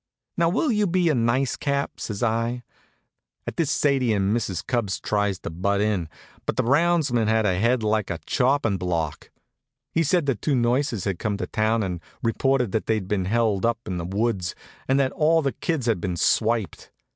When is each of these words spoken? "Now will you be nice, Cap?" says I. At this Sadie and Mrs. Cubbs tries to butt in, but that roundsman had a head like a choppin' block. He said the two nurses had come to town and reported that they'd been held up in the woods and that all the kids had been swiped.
"Now 0.35 0.49
will 0.49 0.71
you 0.71 0.87
be 0.87 1.13
nice, 1.13 1.55
Cap?" 1.55 1.99
says 1.99 2.23
I. 2.23 2.63
At 3.45 3.57
this 3.57 3.69
Sadie 3.69 4.13
and 4.13 4.35
Mrs. 4.35 4.65
Cubbs 4.65 4.99
tries 4.99 5.37
to 5.41 5.51
butt 5.51 5.79
in, 5.79 6.09
but 6.47 6.57
that 6.57 6.63
roundsman 6.63 7.27
had 7.27 7.45
a 7.45 7.59
head 7.59 7.83
like 7.83 8.09
a 8.09 8.17
choppin' 8.25 8.77
block. 8.79 9.29
He 9.91 10.01
said 10.01 10.25
the 10.25 10.33
two 10.33 10.55
nurses 10.55 11.03
had 11.03 11.19
come 11.19 11.37
to 11.37 11.45
town 11.45 11.83
and 11.83 12.01
reported 12.23 12.71
that 12.71 12.87
they'd 12.87 13.07
been 13.07 13.25
held 13.25 13.63
up 13.63 13.77
in 13.85 13.99
the 13.99 14.05
woods 14.05 14.55
and 14.87 14.99
that 14.99 15.11
all 15.11 15.43
the 15.43 15.53
kids 15.53 15.85
had 15.85 16.01
been 16.01 16.17
swiped. 16.17 16.89